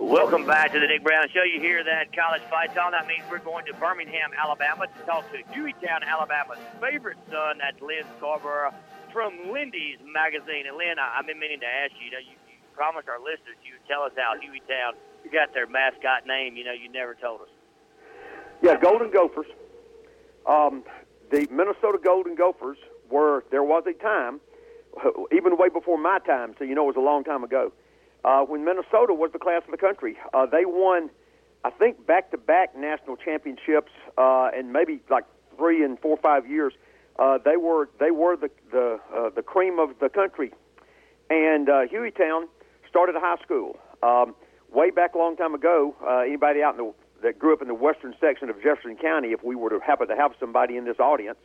[0.00, 1.44] Welcome back to the Nick Brown Show.
[1.44, 2.92] You hear that college fight on.
[2.92, 7.60] That means we're going to Birmingham, Alabama to talk to Hueytown, Alabama's favorite son.
[7.60, 8.72] That's Lyn Scarbrough
[9.12, 10.64] from Lindy's Magazine.
[10.66, 13.20] And Lyn, I, I've been meaning to ask you, you know, you, you promised our
[13.20, 14.96] listeners you would tell us how Hueytown,
[15.30, 16.56] got their mascot name.
[16.56, 17.52] You know, you never told us.
[18.62, 19.52] Yeah, Golden Gophers.
[20.48, 20.82] Um,
[21.30, 22.78] the Minnesota Golden Gophers
[23.10, 24.40] were, there was a time,
[25.30, 27.70] even way before my time, so you know it was a long time ago,
[28.24, 30.16] uh, when Minnesota was the class of the country.
[30.34, 31.10] Uh, they won,
[31.64, 35.24] I think, back to back national championships, uh, and maybe like
[35.56, 36.72] three and four or five years.
[37.18, 40.52] Uh, they were they were the the uh, the cream of the country,
[41.28, 42.44] and uh, Hueytown
[42.88, 44.34] started a high school um,
[44.72, 45.94] way back a long time ago.
[46.02, 49.28] Uh, anybody out in the that grew up in the western section of Jefferson County,
[49.32, 51.38] if we were to happen to have somebody in this audience,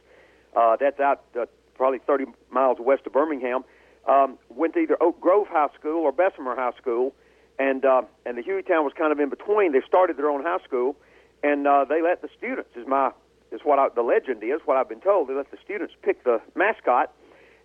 [0.56, 3.64] uh, that's out uh, probably 30 miles west of Birmingham,
[4.08, 7.14] um, went to either Oak Grove High School or Bessemer High School,
[7.58, 9.72] and uh, and the Hueytown was kind of in between.
[9.72, 10.96] They started their own high school,
[11.44, 13.12] and uh, they let the students is my
[13.52, 15.30] is what I, the legend is what I've been told.
[15.30, 17.14] They let the students pick the mascot,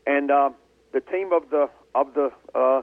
[0.06, 0.51] and uh,
[0.92, 2.83] the team of the of the uh,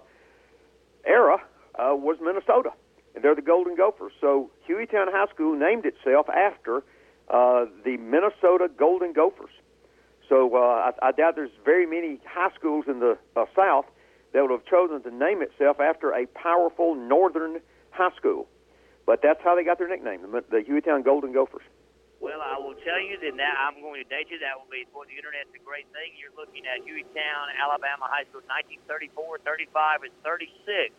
[1.06, 1.42] era
[1.76, 2.72] uh, was Minnesota,
[3.16, 4.14] and they're the Golden Gophers.
[4.20, 6.84] So Hueytown High School named itself after
[7.30, 9.52] uh, the Minnesota Golden Gophers.
[10.30, 13.86] So uh, I, I doubt there's very many high schools in the uh, South
[14.34, 17.60] that would have chosen to name itself after a powerful northern
[17.92, 18.48] high school.
[19.06, 21.64] But that's how they got their nickname, the, the Hueytown Golden Gophers.
[22.20, 24.42] Well, I will tell you that now I'm going to date you.
[24.42, 26.18] That will be for the internet's a great thing.
[26.18, 28.42] You're looking at Hueytown, Alabama High School,
[28.84, 30.92] 1934, 35, and 36.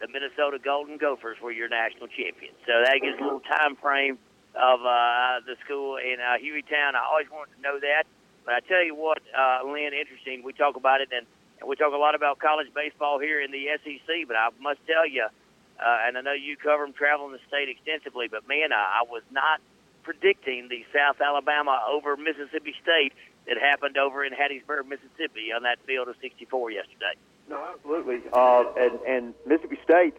[0.00, 2.56] The Minnesota Golden Gophers were your national champions.
[2.64, 4.18] So that gives a little time frame
[4.56, 6.96] of uh, the school in uh, Hueytown.
[6.96, 8.08] I always wanted to know that.
[8.44, 10.42] But I tell you what, uh, Lyn, interesting.
[10.44, 11.26] We talk about it, and,
[11.60, 14.28] and we talk a lot about college baseball here in the SEC.
[14.28, 17.68] But I must tell you, uh, and I know you cover them traveling the state
[17.68, 19.60] extensively, but man, I, I was not
[20.02, 23.12] predicting the South Alabama over Mississippi State
[23.46, 27.14] that happened over in Hattiesburg, Mississippi, on that field of 64 yesterday.
[27.48, 28.20] No, absolutely.
[28.32, 30.14] Uh, and, and Mississippi State,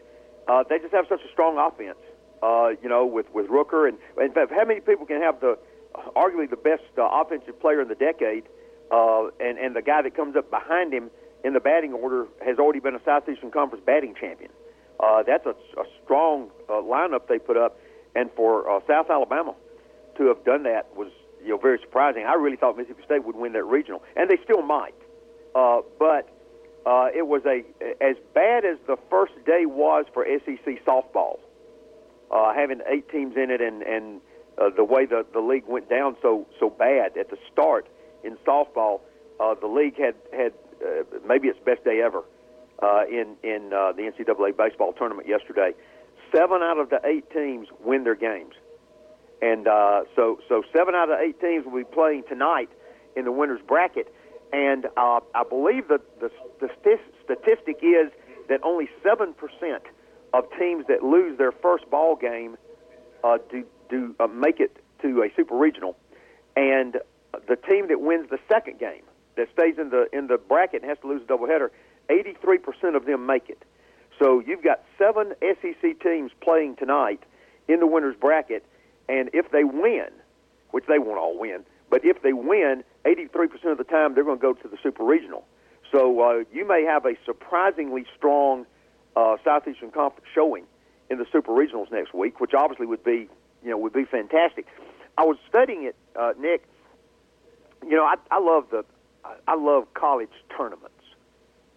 [0.47, 1.97] uh, they just have such a strong offense.
[2.43, 5.57] Uh, you know, with with Rooker and in how many people can have the
[6.15, 8.43] arguably the best uh, offensive player in the decade,
[8.91, 11.09] uh, and and the guy that comes up behind him
[11.43, 14.51] in the batting order has already been a Southeastern Conference batting champion.
[14.99, 17.77] Uh, that's a, a strong uh, lineup they put up,
[18.15, 19.53] and for uh, South Alabama
[20.17, 21.11] to have done that was
[21.43, 22.25] you know very surprising.
[22.25, 24.95] I really thought Mississippi State would win that regional, and they still might.
[25.53, 26.29] Uh, but
[26.85, 27.63] uh, it was a
[28.01, 31.39] as bad as the first day was for SEC softball,
[32.31, 34.21] uh, having eight teams in it, and and
[34.57, 37.87] uh, the way the the league went down so so bad at the start
[38.23, 39.01] in softball.
[39.39, 42.23] Uh, the league had had uh, maybe its best day ever
[42.81, 45.73] uh, in in uh, the NCAA baseball tournament yesterday.
[46.31, 48.53] Seven out of the eight teams win their games.
[49.41, 52.69] And uh, so, so seven out of eight teams will be playing tonight
[53.15, 54.13] in the winners bracket.
[54.53, 56.69] And uh, I believe that the, the
[57.23, 58.11] statistic is
[58.47, 59.83] that only seven percent
[60.33, 62.57] of teams that lose their first ball game
[63.23, 65.95] uh, do do uh, make it to a super regional,
[66.55, 66.97] and
[67.47, 69.03] the team that wins the second game
[69.35, 71.69] that stays in the in the bracket and has to lose a doubleheader,
[72.09, 73.63] 83 percent of them make it.
[74.19, 77.21] So you've got seven SEC teams playing tonight
[77.67, 78.65] in the winners bracket
[79.07, 80.07] and if they win,
[80.71, 84.37] which they won't all win, but if they win, 83% of the time they're going
[84.37, 85.45] to go to the Super Regional.
[85.91, 88.65] So uh, you may have a surprisingly strong
[89.15, 90.65] uh, Southeastern Conference showing
[91.09, 93.29] in the Super Regionals next week, which obviously would be,
[93.65, 94.67] you know, would be fantastic.
[95.17, 96.67] I was studying it, uh, Nick.
[97.83, 98.85] You know, I, I love the,
[99.47, 100.91] I love college tournaments.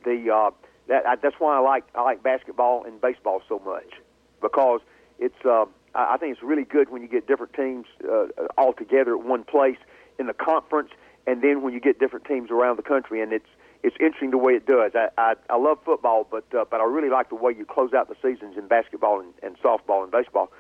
[0.05, 0.51] The uh,
[0.89, 3.95] that I, that's why I like I like basketball and baseball so much
[4.41, 4.81] because
[5.19, 9.15] it's uh, I think it's really good when you get different teams uh, all together
[9.17, 9.79] at one place
[10.19, 10.91] in the conference,
[11.27, 13.49] and then when you get different teams around the country, and it's
[13.83, 14.93] it's interesting the way it does.
[14.95, 17.93] I I, I love football, but uh, but I really like the way you close
[17.93, 20.51] out the seasons in basketball and, and softball and baseball.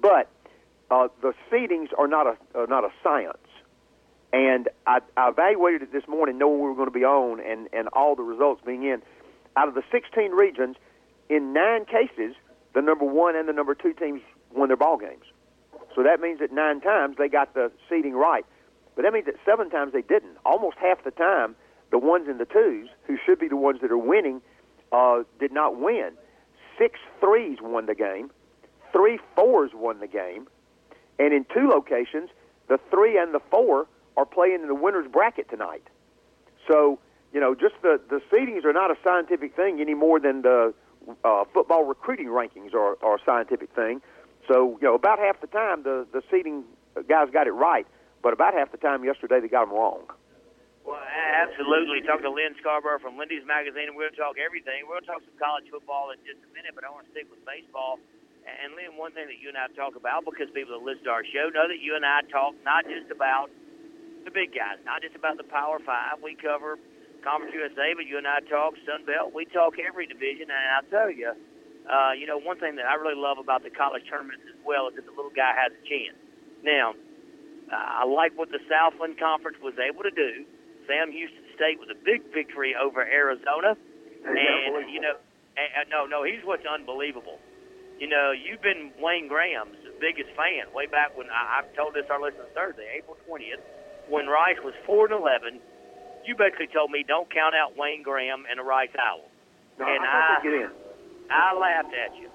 [0.00, 0.28] But
[0.90, 3.38] uh, the seedings are not a are not a science,
[4.32, 7.68] and I, I evaluated it this morning, knowing we were going to be on, and
[7.72, 9.02] and all the results being in.
[9.56, 10.76] Out of the 16 regions,
[11.28, 12.34] in nine cases,
[12.74, 14.20] the number one and the number two teams
[14.54, 15.24] won their ball games.
[15.94, 18.44] So that means that nine times they got the seeding right.
[18.94, 20.36] But that means that seven times they didn't.
[20.44, 21.56] Almost half the time,
[21.90, 24.40] the ones and the twos, who should be the ones that are winning,
[24.92, 26.12] uh, did not win.
[26.78, 28.30] Six threes won the game.
[28.92, 30.48] Three fours won the game.
[31.20, 32.30] And in two locations,
[32.68, 33.86] the three and the four
[34.16, 35.86] are playing in the winner's bracket tonight.
[36.66, 36.98] So,
[37.32, 40.74] you know, just the, the seedings are not a scientific thing any more than the
[41.24, 44.00] uh, football recruiting rankings are, are a scientific thing.
[44.48, 46.64] So you know, about half the time the the seating
[47.08, 47.86] guys got it right,
[48.22, 50.02] but about half the time yesterday they got them wrong.
[50.84, 52.00] Well, absolutely.
[52.02, 54.88] Talking to Lyn Scarbrough from Lindy's Magazine, and to talk everything.
[54.88, 57.44] To talk some college football in just a minute, but I want to stick with
[57.44, 58.00] baseball.
[58.44, 61.12] And Lyn, one thing that you and I talk about, because people that listen to
[61.12, 63.52] our show know that you and I talk not just about
[64.24, 66.20] the big guys, not just about the Power Five.
[66.20, 66.76] We cover
[67.24, 69.32] Conference USA, but you and I talk Sun Belt.
[69.32, 71.32] We talk every division, and I'll tell you,
[71.88, 74.88] uh, you know, one thing that I really love about the college tournaments as well
[74.88, 76.16] is that the little guy has a chance.
[76.64, 76.96] Now,
[77.72, 80.44] uh, I like what the Southland Conference was able to do
[80.86, 83.76] Sam Houston State with a big victory over Arizona.
[84.24, 85.16] And, you know,
[85.56, 87.38] and, no, no, he's what's unbelievable.
[88.00, 92.08] You know, you've been Wayne Graham's biggest fan way back when I, I've told this
[92.08, 93.60] our listeners Thursday, April 20th,
[94.08, 95.60] when Rice was 4 and 11.
[96.24, 99.28] You basically told me don't count out Wayne Graham and the Rice Owls.
[99.76, 100.40] No, and I,
[101.28, 102.32] I, I laughed at you.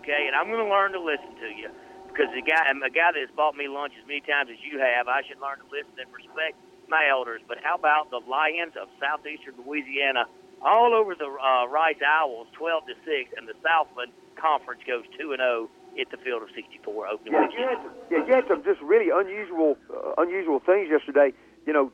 [0.00, 1.68] Okay, and I'm going to learn to listen to you
[2.08, 5.08] because the guy, a guy that's bought me lunch as many times as you have,
[5.08, 6.56] I should learn to listen and respect
[6.88, 10.28] my elders, but how about the Lions of southeastern Louisiana
[10.64, 15.32] all over the uh, Rice Owls, 12 to six, and the Southland Conference goes two
[15.32, 18.34] and zero oh at the Field of 64 opening yeah, You had some, yeah, you
[18.34, 21.32] had some just really unusual, uh, unusual things yesterday.
[21.66, 21.92] You know,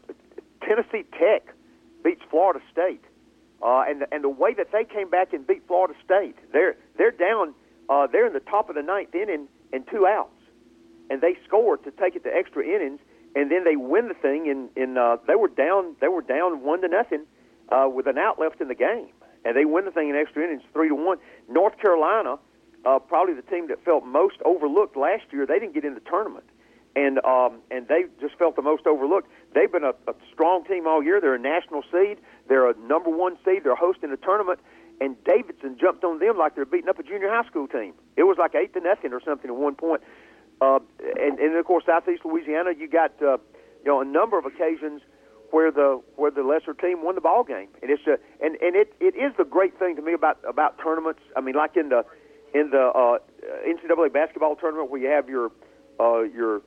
[0.62, 1.52] Tennessee Tech
[2.02, 3.05] beats Florida State,
[3.62, 6.76] uh, and the, and the way that they came back and beat Florida State, they're
[6.96, 7.55] they're down,
[7.90, 10.40] uh, they're in the top of the ninth inning and two outs,
[11.11, 13.00] and they scored to take it to extra innings
[13.37, 14.49] and then they win the thing.
[14.50, 17.26] And in, in uh, they were down they were down one to nothing
[17.70, 19.08] uh, with an out left in the game,
[19.44, 21.19] and they win the thing in extra innings three to one.
[21.49, 22.38] North Carolina,
[22.84, 25.46] uh, probably the team that felt most overlooked last year.
[25.46, 26.44] They didn't get in the tournament,
[26.96, 29.28] and um, and they just felt the most overlooked.
[29.55, 31.20] They've been a, a strong team all year.
[31.20, 32.19] They're a national seed.
[32.49, 33.64] They're a number one seed.
[33.64, 34.61] They're hosting a tournament.
[35.00, 37.94] And Davidson jumped on them like they're beating up a junior high school team.
[38.16, 40.02] It was like eight to nothing or something at one point.
[40.61, 40.81] Uh,
[41.19, 43.38] and, and of course, Southeast Louisiana, you got uh,
[43.82, 45.00] you know a number of occasions
[45.50, 48.92] where the the lesser team won the ball game, and it's a, and and it
[49.00, 51.20] it is the great thing to me about about tournaments.
[51.36, 52.04] I mean, like in the
[52.54, 53.18] in the uh,
[53.66, 55.50] NCAA basketball tournament where you have your
[55.98, 56.62] uh, your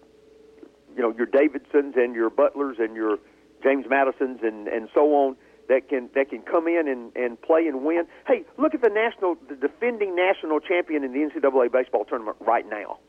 [0.95, 3.17] you know your Davidsons and your Butlers and your
[3.63, 5.35] James Madisons and and so on
[5.69, 8.05] that can that can come in and, and play and win.
[8.27, 12.67] Hey, look at the national the defending national champion in the NCAA baseball tournament right
[12.69, 12.99] now.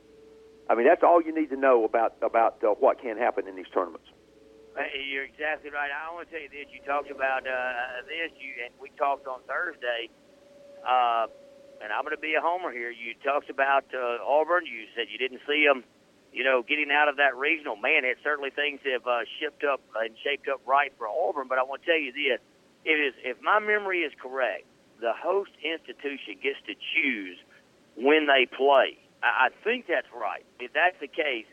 [0.68, 3.56] I mean, that's all you need to know about about uh, what can happen in
[3.56, 4.06] these tournaments.
[4.74, 5.90] You're exactly right.
[5.94, 6.66] I want to tell you this.
[6.74, 10.10] You talked about uh, this, you and we talked on Thursday.
[10.82, 11.30] Uh,
[11.78, 12.90] and I'm going to be a homer here.
[12.90, 14.66] You talked about uh, Auburn.
[14.66, 15.84] You said you didn't see them,
[16.32, 17.76] you know, getting out of that regional.
[17.76, 21.46] Man, it certainly things have uh, shipped up and shaped up right for Auburn.
[21.46, 22.42] But I want to tell you this:
[22.84, 24.66] it is, if my memory is correct,
[24.98, 27.38] the host institution gets to choose
[27.94, 28.98] when they play.
[29.22, 30.44] I, I think that's right.
[30.58, 31.46] If that's the case,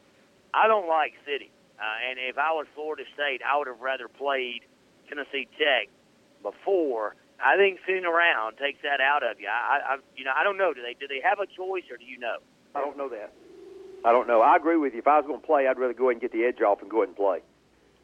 [0.53, 1.51] I don't like City.
[1.81, 4.61] Uh, and if I was Florida State, I would have rather played
[5.09, 5.89] Tennessee Tech
[6.43, 7.15] before.
[7.43, 9.47] I think sitting around takes that out of you.
[9.47, 10.73] I, I, you know, I don't know.
[10.73, 12.37] Do they do they have a choice, or do you know?
[12.75, 13.33] I don't know that.
[14.05, 14.41] I don't know.
[14.41, 14.99] I agree with you.
[14.99, 16.81] If I was going to play, I'd rather go ahead and get the edge off
[16.81, 17.39] and go ahead and play.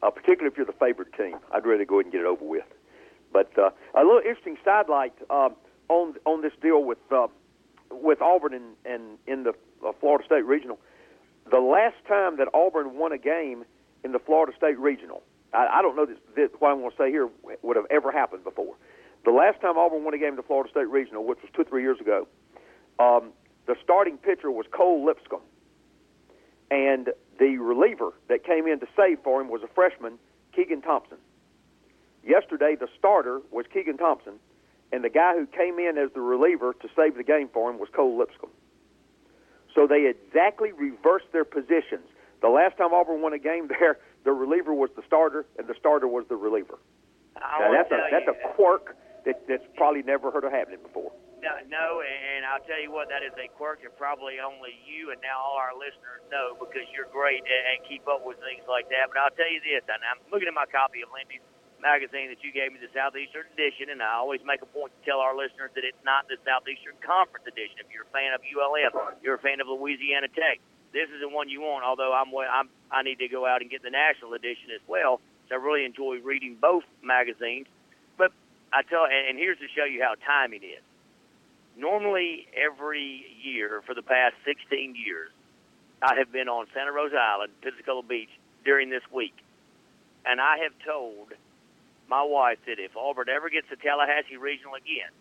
[0.02, 2.46] Uh, particularly if you're the favored team, I'd rather go ahead and get it over
[2.46, 2.66] with.
[3.32, 5.50] But uh, a little interesting sidelight uh,
[5.90, 7.28] on on this deal with uh,
[7.92, 9.54] with Auburn and, and in the
[9.86, 10.80] uh, Florida State Regional.
[11.50, 13.64] The last time that Auburn won a game
[14.04, 15.24] in the Florida State Regional,
[15.54, 17.30] I, I don't know this, this, what I'm going to say here
[17.62, 18.76] would have ever happened before.
[19.26, 21.64] The last time Auburn won a game in the Florida State Regional, which was two
[21.64, 22.28] three years ago,
[23.00, 23.32] um,
[23.66, 25.42] the starting pitcher was Cole Lipscomb.
[26.70, 30.20] And the reliever that came in to save for him was a freshman,
[30.54, 31.18] Keegan Thompson.
[32.26, 34.34] Yesterday, the starter was Keegan Thompson,
[34.92, 37.80] and the guy who came in as the reliever to save the game for him
[37.80, 38.50] was Cole Lipscomb.
[39.78, 42.10] So they exactly reversed their positions.
[42.42, 45.78] The last time Auburn won a game there, the reliever was the starter, and the
[45.78, 46.82] starter was the reliever.
[47.38, 48.98] I now, that's a that's a quirk
[49.30, 51.14] that that's probably never heard of happening before.
[51.38, 55.14] No, no, and I'll tell you what, that is a quirk that probably only you
[55.14, 58.90] and now all our listeners know because you're great and keep up with things like
[58.90, 59.14] that.
[59.14, 61.46] But I'll tell you this, and I'm looking at my copy of Lindy's
[61.82, 65.00] magazine that you gave me, the Southeastern Edition, and I always make a point to
[65.06, 67.82] tell our listeners that it's not the Southeastern Conference Edition.
[67.82, 70.60] If you're a fan of ULM, you're a fan of Louisiana Tech.
[70.94, 71.86] This is the one you want.
[71.86, 75.20] Although I'm, I'm I need to go out and get the National Edition as well.
[75.50, 77.68] So I really enjoy reading both magazines.
[78.18, 78.32] But
[78.74, 80.84] I tell, and here's to show you how timing is.
[81.78, 85.30] Normally, every year for the past 16 years,
[86.02, 88.30] I have been on Santa Rosa Island, Pensacola Beach,
[88.66, 89.36] during this week,
[90.26, 91.34] and I have told
[92.10, 95.12] my wife that if Auburn ever gets to Tallahassee Regional again,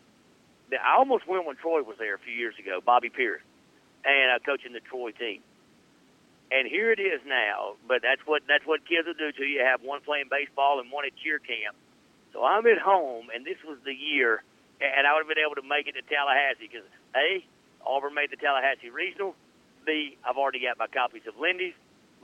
[0.73, 3.43] I almost went when Troy was there a few years ago, Bobby Pierce,
[4.05, 5.43] and uh, coaching the Troy team.
[6.51, 9.63] And here it is now, but that's what that's what kids will do to you.
[9.67, 11.75] Have one playing baseball and one at cheer camp.
[12.33, 14.43] So I'm at home, and this was the year,
[14.79, 16.87] and I would have been able to make it to Tallahassee because
[17.19, 17.43] a
[17.83, 19.35] Auburn made the Tallahassee regional.
[19.85, 21.75] B I've already got my copies of Lindy's,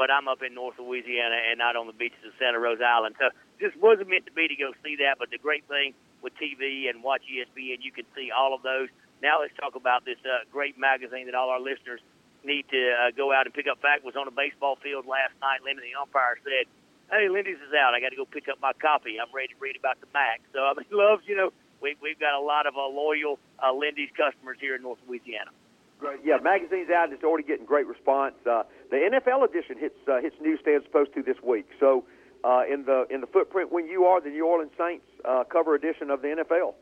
[0.03, 3.15] but I'm up in North Louisiana and not on the beaches of Santa Rosa Island.
[3.23, 3.31] So
[3.63, 5.23] this wasn't meant to be to go see that.
[5.23, 5.95] But the great thing
[6.27, 8.91] with TV and watch ESPN, you can see all of those.
[9.23, 12.03] Now let's talk about this uh, great magazine that all our listeners
[12.43, 13.79] need to uh, go out and pick up.
[13.79, 15.63] Fact was on a baseball field last night.
[15.63, 16.67] Lindy, the umpire, said,
[17.07, 17.95] "Hey, Lindy's is out.
[17.95, 19.23] I got to go pick up my copy.
[19.23, 22.19] I'm ready to read about the Mac." So I mean, loves you know we we've
[22.19, 25.55] got a lot of uh, loyal uh, Lindy's customers here in North Louisiana.
[26.25, 28.35] Yeah, magazine's out it's already getting great response.
[28.45, 31.67] Uh, the NFL edition hits uh, hits newsstands supposed to this week.
[31.79, 32.05] So
[32.45, 35.75] uh, in the in the footprint when you are the New Orleans Saints uh, cover
[35.75, 36.75] edition of the NFL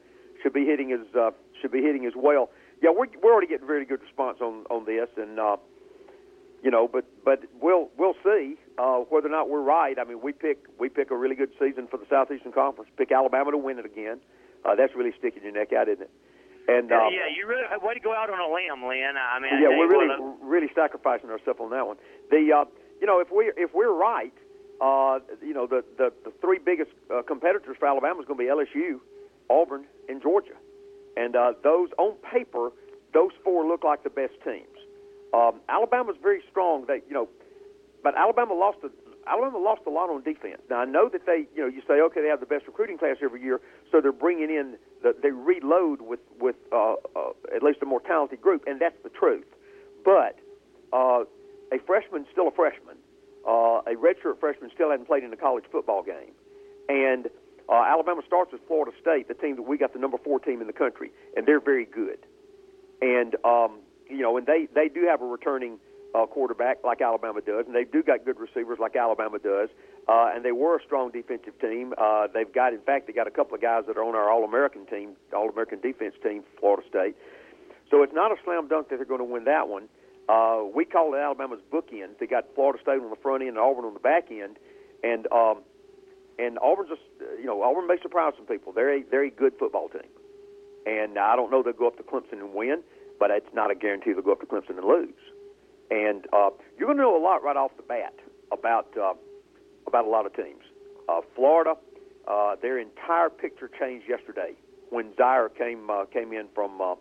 [0.43, 2.51] should be hitting as uh, should be hitting as well
[2.83, 5.57] yeah, we're we're already getting very good response on on this, and uh,
[6.63, 9.99] you know, but but we'll we'll see uh, whether or not we're right.
[9.99, 12.91] I mean, we pick we pick a really good season for the Southeastern Conference.
[12.97, 14.21] Pick Alabama to win it again.
[14.65, 16.11] Uh, that's really sticking your neck out, isn't it?
[16.71, 19.19] And uh, yeah, you really way to go out on a limb, Lyn.
[19.19, 21.97] I mean, yeah, we're really what, really sacrificing ourselves on that one.
[22.31, 22.65] The uh,
[23.01, 24.33] you know, if we if we're right,
[24.81, 28.45] uh, you know, the the, the three biggest uh, competitors for Alabama is going to
[28.45, 29.01] be LSU,
[29.51, 30.55] Auburn, and Georgia.
[31.17, 32.71] And uh, those, on paper,
[33.13, 34.79] those four look like the best teams.
[35.35, 36.87] Um, Alabama's very strong.
[36.87, 37.29] They, you know,
[38.03, 38.91] but Alabama lost a,
[39.27, 40.63] Alabama lost a lot on defense.
[40.69, 42.99] Now I know that they, you know, you say okay, they have the best recruiting
[42.99, 43.61] class every year,
[43.91, 48.01] so they're bringing in, the, they reload with with uh, uh, at least a more
[48.01, 49.47] talented group, and that's the truth.
[50.05, 50.39] But
[50.93, 51.25] uh,
[51.73, 52.97] a freshman's still a freshman.
[53.47, 56.33] Uh, a redshirt freshman still hasn't played in a college football game,
[56.89, 57.29] and
[57.69, 60.61] uh, Alabama starts with Florida State, the team that we got the number four team
[60.61, 62.19] in the country, and they're very good.
[63.01, 65.79] And um, you know, and they they do have a returning
[66.15, 69.69] uh, quarterback like Alabama does, and they do got good receivers like Alabama does.
[70.09, 71.95] Uh, and they were a strong defensive team.
[71.97, 74.31] Uh, they've got, in fact, they got a couple of guys that are on our
[74.31, 77.15] All-American team, All-American defense team, Florida State.
[77.91, 79.89] So it's not a slam dunk that they're going to win that one.
[80.29, 82.19] Uh, we call it Alabama's bookend.
[82.19, 84.59] They got Florida State on the front end and Auburn on the back end,
[85.03, 85.63] and um,
[86.39, 87.03] and Auburn's just
[87.39, 88.73] you know Auburn may surprise some people.
[88.73, 90.07] They're a very good football team,
[90.87, 92.83] and I don't know they'll go up to Clemson and win,
[93.19, 95.19] but it's not a guarantee they'll go up to Clemson and lose.
[95.91, 98.15] And uh, you're going to know a lot right off the bat
[98.53, 99.15] about uh,
[99.87, 100.63] about a lot of teams.
[101.09, 101.75] Uh, Florida,
[102.29, 104.55] uh, their entire picture changed yesterday
[104.91, 106.95] when Zaire came uh, came in from uh,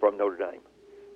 [0.00, 0.60] from Notre Dame.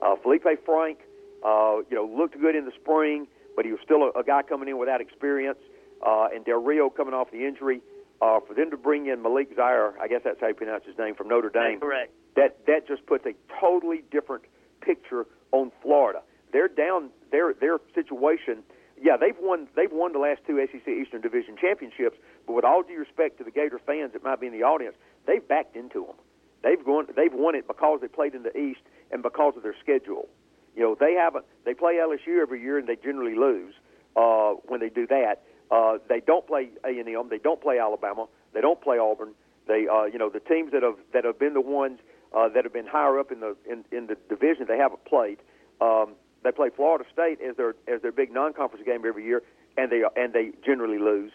[0.01, 0.99] Uh, Feleipe Frank,
[1.45, 4.43] uh, you know, looked good in the spring, but he was still a, a guy
[4.43, 5.59] coming in without experience
[6.05, 7.81] uh, and Del Rio coming off the injury.
[8.21, 10.97] Uh, for them to bring in Malik Zaire, I guess that's how you pronounce his
[10.97, 11.81] name, from Notre Dame.
[11.81, 12.13] That's correct.
[12.37, 14.45] That that just puts a totally different
[14.81, 16.23] picture on Florida.
[16.53, 18.63] They're down their their situation.
[19.01, 22.83] Yeah, they've won they've won the last two SEC Eastern Division championships, but with all
[22.83, 24.95] due respect to the Gator fans that might be in the audience,
[25.27, 26.17] they've backed into them.
[26.63, 28.81] They've gone they've won it because they played in the East
[29.11, 30.29] and because of their schedule.
[30.77, 33.75] You know, they haven't they play LSU every year and they generally lose
[34.17, 35.43] uh, when they do that.
[35.71, 37.29] Uh, they don't play A and M.
[37.31, 38.27] They don't play Alabama.
[38.53, 39.33] They don't play Auburn.
[39.67, 41.99] They, uh, you know, the teams that have that have been the ones
[42.37, 45.39] uh, that have been higher up in the in, in the division, they haven't played.
[45.81, 49.43] Um, they play Florida State as their as their big non-conference game every year,
[49.77, 51.33] and they and they generally lose.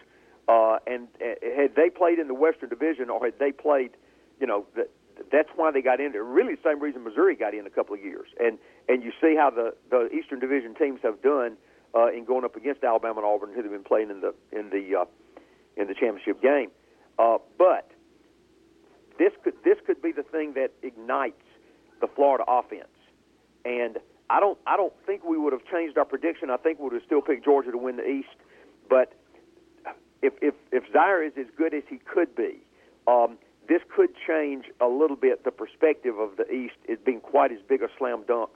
[0.48, 3.90] Uh, and uh, had they played in the Western Division, or had they played,
[4.40, 4.90] you know, that
[5.30, 6.24] that's why they got in there.
[6.24, 8.28] Really, the same reason Missouri got in a couple of years.
[8.40, 11.56] And and you see how the the Eastern Division teams have done
[11.94, 14.70] uh, in going up against Alabama and Auburn, who they've been playing in the in
[14.70, 15.04] the uh,
[15.76, 16.70] in the championship game.
[17.18, 17.90] Uh, but
[19.18, 21.42] this could this could be the thing that ignites
[22.00, 22.86] the Florida offense,
[23.64, 23.98] and
[24.30, 26.50] I don't I don't think we would have changed our prediction.
[26.50, 28.36] I think we would have still picked Georgia to win the East,
[28.88, 29.14] but
[30.22, 32.60] if if if Zaire is as good as he could be,
[33.06, 37.52] um, this could change a little bit the perspective of the East as being quite
[37.52, 38.50] as big a slam dunk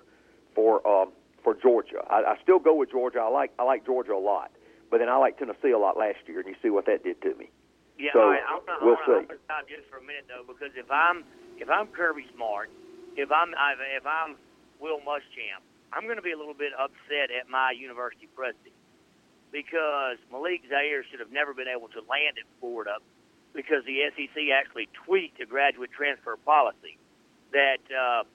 [0.55, 1.13] for um,
[1.43, 2.05] for Georgia.
[2.11, 3.21] I, I still go with Georgia.
[3.21, 4.51] I like I like Georgia a lot,
[4.91, 7.21] but then I like Tennessee a lot last year, and you see what that did
[7.23, 7.51] to me.
[7.99, 9.35] Yeah, so, all right, I'm not, we'll on, see.
[9.45, 11.25] Stop just for a minute though, because if I'm
[11.57, 12.71] if I'm Kirby Smart,
[13.17, 13.55] if I'm
[13.97, 14.37] if I'm
[14.83, 15.63] Will Muschamp,
[15.95, 18.75] I'm going to be a little bit upset at my university president
[19.55, 22.99] because Malik Zaire should have never been able to land at Florida
[23.55, 26.99] because the SEC actually tweaked a graduate transfer policy
[27.53, 27.81] that.
[27.87, 28.27] Uh,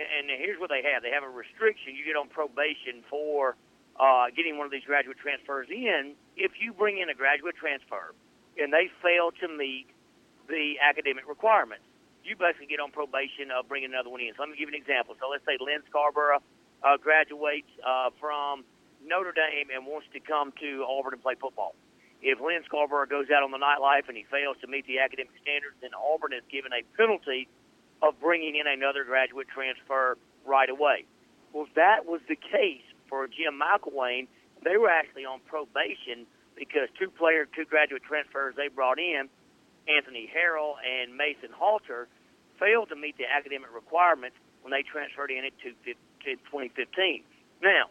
[0.00, 1.92] and here's what they have: they have a restriction.
[1.92, 3.56] You get on probation for
[3.98, 8.14] uh, getting one of these graduate transfers in if you bring in a graduate transfer
[8.56, 9.86] and they fail to meet
[10.48, 11.84] the academic requirements.
[12.24, 14.32] You basically get on probation of bringing another one in.
[14.36, 15.16] So let me give you an example.
[15.18, 16.38] So let's say Lyn Scarbrough
[16.84, 18.64] uh, graduates uh, from
[19.04, 21.74] Notre Dame and wants to come to Auburn and play football.
[22.22, 25.32] If Lyn Scarbrough goes out on the nightlife and he fails to meet the academic
[25.40, 27.48] standards, then Auburn is given a penalty
[28.02, 31.04] of bringing in another graduate transfer right away.
[31.52, 34.28] Well, that was the case for Jim McElwain.
[34.62, 39.28] They were actually on probation because two player, two graduate transfers they brought in,
[39.88, 42.08] Anthony Harrell and Mason Halter,
[42.58, 47.24] failed to meet the academic requirements when they transferred in it to, to 2015.
[47.62, 47.88] Now,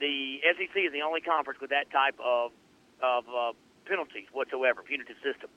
[0.00, 2.52] the SEC is the only conference with that type of
[3.02, 3.52] of uh,
[3.86, 5.48] penalties whatsoever, punitive system.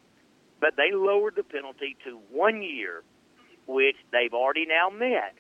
[0.62, 3.04] But they lowered the penalty to one year,
[3.68, 5.36] which they've already now met.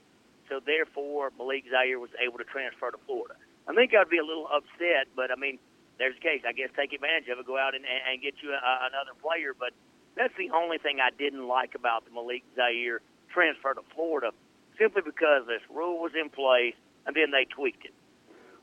[0.49, 3.35] So therefore, Malik Zaire was able to transfer to Florida.
[3.67, 5.59] I think I'd be a little upset, but I mean,
[5.97, 6.41] there's a case.
[6.47, 9.53] I guess take advantage of it, go out and, and get you a, another player.
[9.57, 9.71] But
[10.15, 13.01] that's the only thing I didn't like about the Malik Zaire
[13.33, 14.31] transfer to Florida,
[14.77, 17.93] simply because this rule was in place and then they tweaked it.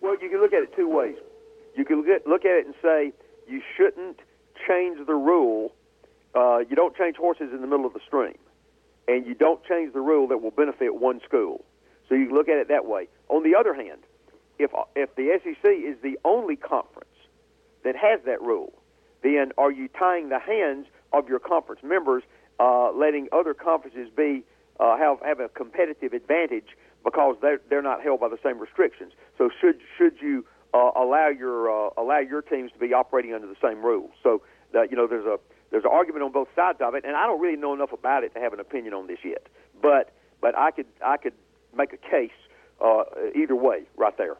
[0.01, 1.17] Well, you can look at it two ways.
[1.77, 3.13] You can look at it and say
[3.49, 4.19] you shouldn't
[4.67, 5.73] change the rule.
[6.35, 8.39] Uh, you don't change horses in the middle of the stream,
[9.09, 11.65] and you don't change the rule that will benefit one school.
[12.09, 13.09] So you can look at it that way.
[13.29, 14.01] On the other hand,
[14.59, 17.10] if if the SEC is the only conference
[17.85, 18.73] that has that rule,
[19.23, 22.23] then are you tying the hands of your conference members,
[22.59, 24.45] uh, letting other conferences be
[24.79, 29.13] uh, have have a competitive advantage because they're they're not held by the same restrictions?
[29.39, 33.47] So should should you uh, allow your uh, allow your teams to be operating under
[33.47, 34.11] the same rules?
[34.23, 35.39] So that you know there's a
[35.71, 38.25] there's an argument on both sides of it, and I don't really know enough about
[38.25, 39.47] it to have an opinion on this yet.
[39.81, 41.35] But but I could I could
[41.77, 42.31] make a case
[42.81, 44.37] uh, either way right there.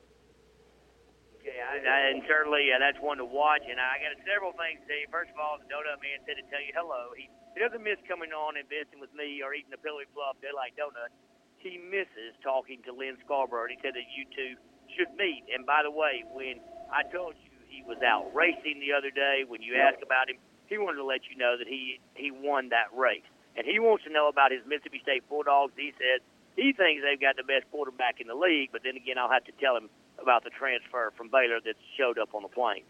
[1.61, 3.69] Yeah, and certainly uh, that's one to watch.
[3.69, 5.05] And I got several things to say.
[5.13, 7.13] First of all, the Donut Man said to tell you hello.
[7.13, 10.41] He, he doesn't miss coming on and visiting with me or eating a pillowy fluff
[10.41, 11.13] daylight donut.
[11.61, 13.69] He misses talking to Lyn Scarbrough.
[13.69, 14.57] And he said that you two
[14.97, 15.45] should meet.
[15.53, 19.45] And by the way, when I told you he was out racing the other day,
[19.45, 22.73] when you asked about him, he wanted to let you know that he he won
[22.73, 23.27] that race.
[23.53, 25.77] And he wants to know about his Mississippi State Bulldogs.
[25.77, 26.25] He said
[26.57, 29.45] he thinks they've got the best quarterback in the league, but then again, I'll have
[29.45, 32.85] to tell him about the transfer from Baylor that showed up on the plane?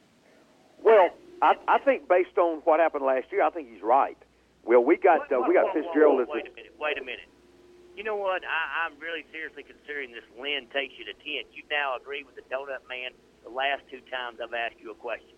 [0.83, 1.11] Well,
[1.43, 4.16] I, I think based on what happened last year, I think he's right.
[4.64, 6.21] Well, we got uh, we got Fitzgerald.
[6.29, 6.75] wait a minute.
[6.79, 7.29] Wait a minute.
[7.97, 8.43] You know what?
[8.45, 10.25] I, I'm really seriously considering this.
[10.37, 11.49] Lyn takes you to ten.
[11.53, 13.12] You now agree with the donut man.
[13.45, 15.33] The last two times I've asked you a question.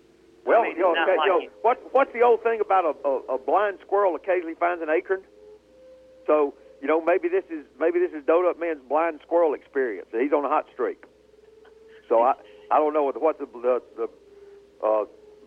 [0.45, 2.83] Well, I mean, you know, okay, like you know what, what's the old thing about
[2.83, 5.23] a, a, a blind squirrel occasionally finds an acorn?
[6.27, 10.09] So you know, maybe this is maybe this is Donut Man's blind squirrel experience.
[10.11, 11.05] He's on a hot streak.
[12.13, 12.35] So I
[12.71, 14.09] I don't know what the the, the
[14.87, 15.05] uh,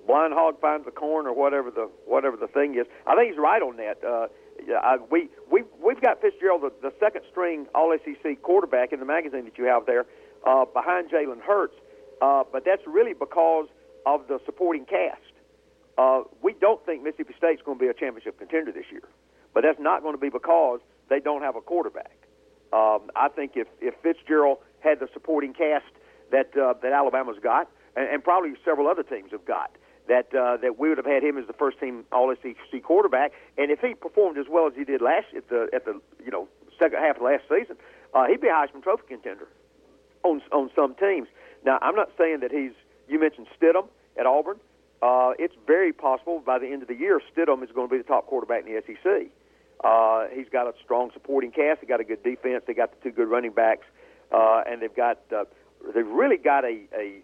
[0.08, 2.88] blind hog finds the corn or whatever the whatever the thing is.
[3.06, 4.04] I think he's right on that.
[4.04, 4.28] Uh,
[4.66, 9.00] yeah, I, we we we've got Fitzgerald, the, the second string All SEC quarterback in
[9.00, 10.08] the magazine that you have there,
[10.48, 11.76] uh, behind Jalen Hurts.
[12.20, 13.68] Uh, but that's really because
[14.08, 15.22] of the supporting cast.
[16.00, 19.04] Uh, we don't think Mississippi State's going to be a championship contender this year,
[19.54, 22.18] but that's not going to be because they don't have a quarterback.
[22.74, 25.86] Um, I think if if Fitzgerald had the supporting cast
[26.32, 29.72] that uh, that Alabama's got, and, and probably several other teams have got.
[30.08, 33.32] That uh, that we would have had him as the first team All SEC quarterback,
[33.58, 36.32] and if he performed as well as he did last at the at the you
[36.32, 36.48] know
[36.80, 37.76] second half of last season,
[38.14, 39.48] uh, he'd be a Heisman Trophy contender
[40.24, 41.28] on on some teams.
[41.66, 42.74] Now I'm not saying that he's.
[43.08, 43.88] You mentioned Stidham
[44.20, 44.58] at Auburn.
[45.02, 47.98] Uh, it's very possible by the end of the year Stidham is going to be
[47.98, 49.30] the top quarterback in the SEC.
[49.84, 51.82] Uh, he's got a strong supporting cast.
[51.82, 52.64] They got a good defense.
[52.66, 53.86] They got the two good running backs,
[54.32, 55.46] uh, and they've got uh,
[55.94, 57.22] they've really got a, a,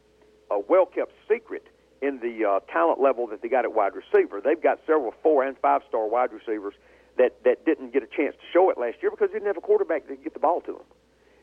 [0.51, 1.65] a well kept secret
[2.01, 4.41] in the uh, talent level that they got at wide receiver.
[4.41, 6.73] They've got several four and five star wide receivers
[7.17, 9.57] that, that didn't get a chance to show it last year because they didn't have
[9.57, 10.87] a quarterback to get the ball to them.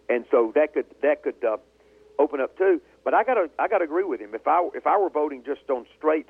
[0.08, 1.58] And so that could that could uh,
[2.18, 2.80] open up too.
[3.04, 4.34] But I gotta I gotta agree with him.
[4.34, 6.26] If I if I were voting just on straight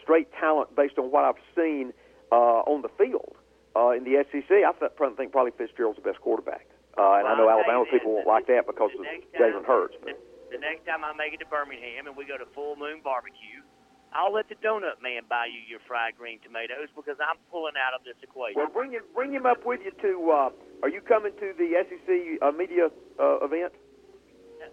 [0.00, 1.92] straight talent based on what I've seen
[2.30, 3.34] uh, on the field
[3.74, 4.72] uh, in the SEC, I
[5.16, 6.66] think probably Fitzgerald's the best quarterback.
[6.96, 9.06] Uh, and well, I know Alabama people won't like that because of
[9.40, 9.96] Jalen Hurts.
[10.04, 10.12] The,
[10.54, 13.66] the next time I make it to Birmingham and we go to Full Moon Barbecue,
[14.14, 17.98] I'll let the donut man buy you your fried green tomatoes because I'm pulling out
[17.98, 18.62] of this equation.
[18.62, 20.14] Well, bring him, bring him up with you to.
[20.30, 23.74] Uh, are you coming to the SEC uh, media uh, event?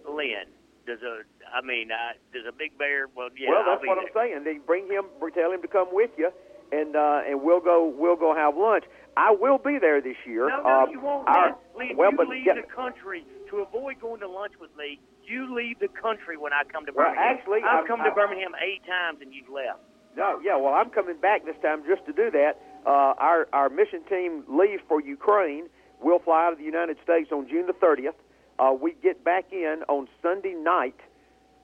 [0.06, 0.46] Lyn,
[0.86, 1.26] does a.
[1.50, 3.10] I mean, uh, does a big bear?
[3.10, 3.50] Well, yeah.
[3.50, 4.06] Well, that's what there.
[4.06, 4.46] I'm saying.
[4.46, 6.30] They bring him, tell him to come with you,
[6.72, 8.84] and uh, and we'll go we'll go have lunch.
[9.16, 10.48] I will be there this year.
[10.48, 11.28] No, no, uh, you won't.
[11.28, 12.54] Our, leave, well, you but leave yeah.
[12.54, 14.98] the country to avoid going to lunch with me.
[15.22, 17.36] You leave the country when I come to well, Birmingham.
[17.36, 19.80] actually, I've I'm, come to Birmingham eight times and you've left.
[20.16, 20.56] No, yeah.
[20.56, 22.56] Well, I'm coming back this time just to do that.
[22.86, 25.68] uh, our our mission team leaves for Ukraine.
[26.00, 28.14] We'll fly out of the United States on June the 30th.
[28.58, 30.96] Uh, we get back in on Sunday night,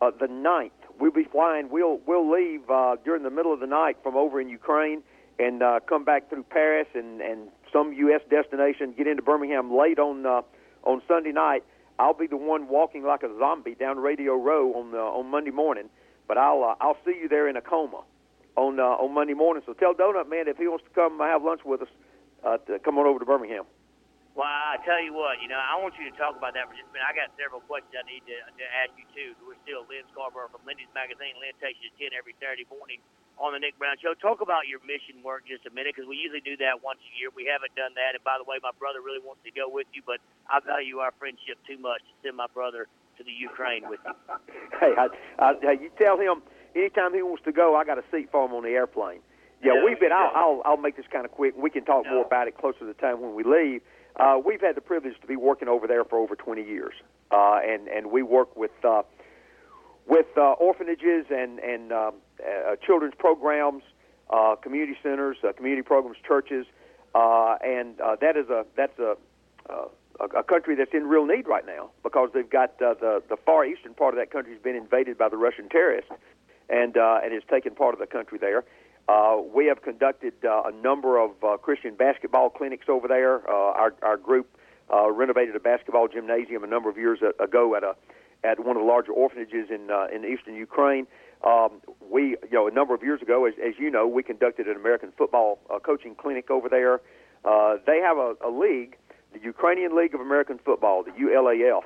[0.01, 0.71] uh, the 9th.
[0.99, 1.69] We'll be flying.
[1.71, 5.03] We'll we'll leave uh, during the middle of the night from over in Ukraine
[5.39, 8.21] and uh, come back through Paris and and some U.S.
[8.31, 8.95] destination.
[8.97, 10.43] Get into Birmingham late on uh,
[10.85, 11.65] on Sunday night.
[11.99, 15.51] I'll be the one walking like a zombie down Radio Row on uh, on Monday
[15.51, 15.89] morning,
[16.27, 18.03] but I'll uh, I'll see you there in a coma
[18.57, 19.63] on uh, on Monday morning.
[19.67, 21.89] So tell Donut Man if he wants to come have lunch with us,
[22.45, 23.65] uh, to come on over to Birmingham.
[24.39, 26.75] Well, I tell you what, you know, I want you to talk about that for
[26.79, 27.11] just a minute.
[27.11, 29.35] I got several questions I need to, to ask you too.
[29.43, 31.35] We're still Lyn Scarbrough from Lindy's Magazine.
[31.43, 33.03] Lyn takes you to 10 every Saturday morning
[33.35, 34.15] on the Nick Brown Show.
[34.15, 37.11] Talk about your mission work just a minute because we usually do that once a
[37.19, 37.35] year.
[37.35, 38.15] We haven't done that.
[38.15, 41.03] And by the way, my brother really wants to go with you, but I value
[41.03, 42.87] our friendship too much to send my brother
[43.19, 44.15] to the Ukraine with you.
[44.79, 45.11] hey, I,
[45.43, 46.47] I, you tell him
[46.79, 49.19] anytime he wants to go, I got a seat for him on the airplane.
[49.59, 50.15] Yeah, No, we've been.
[50.15, 50.31] I'll.
[50.31, 51.59] I'll I'll make this kind of quick.
[51.59, 52.23] We can talk No.
[52.23, 53.83] more about it closer to the time when we leave.
[54.17, 56.95] Uh, we've had the privilege to be working over there for over 20 years,
[57.31, 59.03] uh, and and we work with uh,
[60.07, 63.83] with uh, orphanages and and um, uh, children's programs,
[64.31, 66.67] uh, community centers, uh, community programs, churches,
[67.15, 69.17] uh, and uh, that is a that's a,
[69.71, 69.87] uh,
[70.37, 73.65] a country that's in real need right now because they've got uh, the the far
[73.65, 76.11] eastern part of that country has been invaded by the Russian terrorists,
[76.69, 78.65] and uh, and has taken part of the country there.
[79.09, 83.49] Uh, we have conducted uh, a number of uh, Christian basketball clinics over there.
[83.49, 84.47] Uh, our our group
[84.93, 87.97] uh, renovated a basketball gymnasium a number of years ago at a
[88.45, 91.07] at one of the larger orphanages in uh, in eastern Ukraine.
[91.45, 94.67] Um, we, you know, a number of years ago, as, as you know, we conducted
[94.67, 97.01] an American football uh, coaching clinic over there.
[97.45, 98.97] Uh, they have a, a league,
[99.33, 101.85] the Ukrainian League of American Football, the ULAF,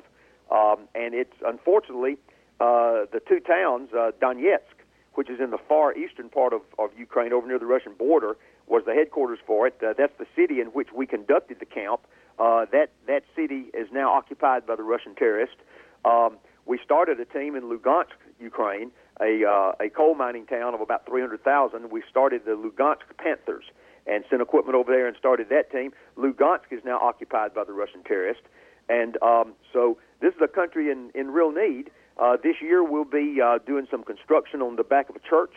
[0.51, 2.17] um, and it's unfortunately
[2.59, 4.82] uh, the two towns, uh, Donetsk,
[5.15, 8.35] which is in the far eastern part of, of Ukraine, over near the Russian border,
[8.67, 9.75] was the headquarters for it.
[9.81, 12.01] Uh, that's the city in which we conducted the camp.
[12.39, 15.57] Uh, that that city is now occupied by the Russian terrorists.
[16.03, 20.81] Um, we started a team in Lugansk, Ukraine, a uh, a coal mining town of
[20.81, 21.91] about 300,000.
[21.91, 23.65] We started the Lugansk Panthers
[24.07, 25.93] and sent equipment over there and started that team.
[26.17, 28.43] Lugansk is now occupied by the Russian terrorists,
[28.89, 31.91] and um, so this is a country in in real need.
[32.17, 35.53] Uh, this year we'll be uh, doing some construction on the back of a church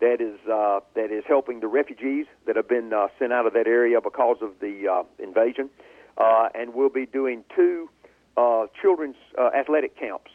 [0.00, 3.54] that is uh, that is helping the refugees that have been uh, sent out of
[3.54, 5.70] that area because of the uh, invasion,
[6.18, 7.88] uh, and we'll be doing two
[8.36, 10.32] uh, children's uh, athletic camps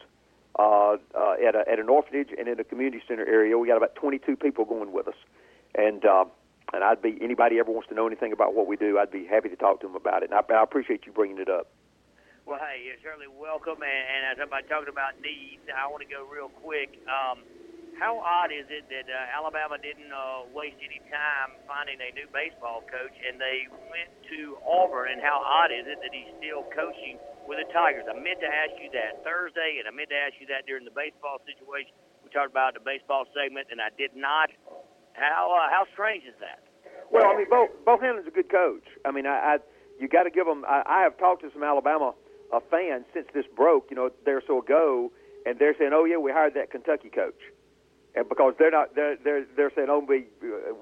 [0.58, 3.56] uh, uh, at, a, at an orphanage and in a community center area.
[3.58, 5.14] We got about 22 people going with us,
[5.74, 6.24] and uh,
[6.72, 9.26] and I'd be anybody ever wants to know anything about what we do, I'd be
[9.26, 10.30] happy to talk to them about it.
[10.30, 11.68] And I, I appreciate you bringing it up.
[12.50, 13.78] Well, hey, you're certainly welcome.
[13.78, 16.98] And, and as I'm talking about needs, I want to go real quick.
[17.06, 17.46] Um,
[17.94, 22.26] how odd is it that uh, Alabama didn't uh, waste any time finding a new
[22.34, 25.14] baseball coach and they went to Auburn?
[25.14, 28.10] And how odd is it that he's still coaching with the Tigers?
[28.10, 30.82] I meant to ask you that Thursday, and I meant to ask you that during
[30.82, 31.94] the baseball situation.
[32.26, 34.50] We talked about the baseball segment, and I did not.
[35.14, 36.66] How uh, how strange is that?
[37.14, 38.90] Well, I mean, Bo Bohannon's a good coach.
[39.06, 39.62] I mean, I, I
[40.02, 40.66] you got to give him.
[40.66, 42.18] I, I have talked to some Alabama
[42.52, 45.10] uh, fans since this broke, you know, there or so ago,
[45.46, 47.40] and they're saying, "Oh yeah, we hired that Kentucky coach,"
[48.14, 50.26] and because they're not, they're they're they're saying, "Oh, we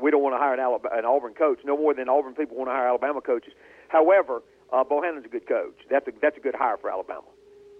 [0.00, 2.56] we don't want to hire an, Alabama, an Auburn coach, no more than Auburn people
[2.56, 3.52] want to hire Alabama coaches."
[3.88, 5.76] However, uh, Bohannon's a good coach.
[5.90, 7.28] That's a that's a good hire for Alabama,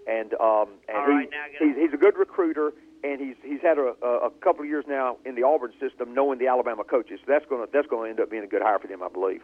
[0.07, 2.73] and um, and All he, right, gotta- he's he's a good recruiter.
[3.01, 6.13] And he's he's had a, a, a couple of years now in the Auburn system,
[6.13, 7.21] knowing the Alabama coaches.
[7.25, 9.41] So that's gonna that's gonna end up being a good hire for them, I believe.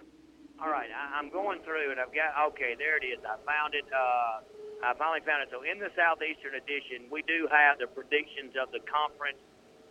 [0.62, 3.20] All right, I, I'm going through and I've got okay, there it is.
[3.28, 3.84] I found it.
[3.92, 4.44] Uh,
[4.84, 5.50] I finally found it.
[5.52, 9.40] So in the southeastern edition, we do have the predictions of the conference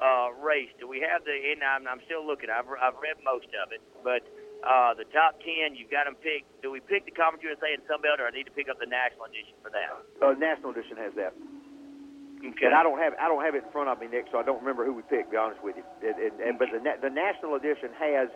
[0.01, 0.73] uh, race.
[0.81, 1.37] Do we have the?
[1.37, 2.49] And I'm, I'm still looking.
[2.49, 4.25] I've I've read most of it, but
[4.65, 6.49] uh, the top ten, you've got them picked.
[6.65, 8.89] Do we pick the Conference USA and Sunbelt, or I need to pick up the
[8.89, 9.93] national edition for that?
[10.25, 11.37] Uh, National Edition has that.
[12.41, 12.69] Okay.
[12.69, 14.45] And I don't have I don't have it in front of me, Nick, so I
[14.45, 15.33] don't remember who we picked.
[15.33, 18.29] To be honest with you, and, and, and, but the the national edition has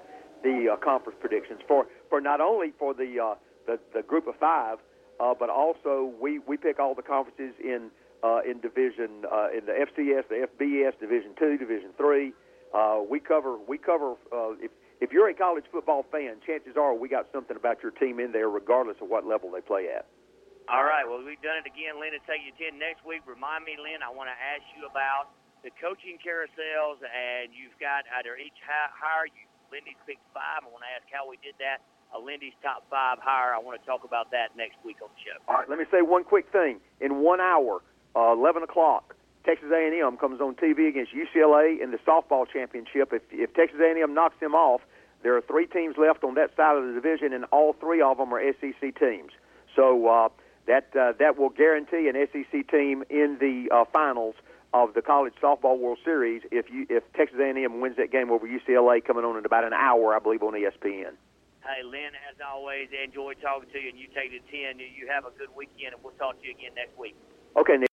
[0.43, 3.35] the uh, conference predictions for, for not only for the uh,
[3.67, 4.79] the, the group of five,
[5.21, 7.91] uh, but also we, we pick all the conferences in
[8.25, 12.33] uh, in division uh, in the FCS, the FBS, Division two, Division three.
[12.75, 14.71] Uh, we cover we cover uh, if
[15.01, 18.33] if you're a college football fan, chances are we got something about your team in
[18.33, 20.07] there, regardless of what level they play at.
[20.69, 21.07] All right.
[21.07, 21.97] Well, we've done it again.
[21.97, 23.25] Lyn, to take you 10 next week.
[23.25, 25.33] Remind me, Lyn, I want to ask you about
[25.65, 29.31] the coaching carousels, and you've got either each hi- hire.
[29.33, 30.65] You, Lindy's picked five.
[30.65, 31.81] I want to ask how we did that.
[32.17, 33.53] A Lindy's top five hire.
[33.55, 35.37] I want to talk about that next week on the show.
[35.47, 36.81] All right, let me say one quick thing.
[37.01, 37.83] In one hour,
[38.17, 43.13] uh, 11 o'clock, Texas A&M comes on TV against UCLA in the softball championship.
[43.13, 44.81] If, if Texas A&M knocks them off,
[45.23, 48.19] There are three teams left on that side of the division, and all three of
[48.19, 49.33] them are SEC teams.
[49.75, 50.29] So uh,
[50.67, 54.35] that uh, that will guarantee an SEC team in the uh, finals
[54.75, 58.47] of the College Softball World Series if you if Texas A&M wins that game over
[58.47, 61.17] UCLA coming on in about an hour, I believe, on ESPN.
[61.69, 64.79] Hey, Lyn, as always, enjoy talking to you, and you take the 10.
[64.79, 67.15] You have a good weekend, and we'll talk to you again next week.
[67.57, 67.88] Okay, Nick.